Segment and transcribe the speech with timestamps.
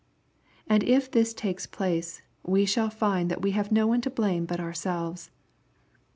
[0.65, 4.45] And if this takes place, we shall find that we have no one to blame
[4.47, 5.29] but ourselves.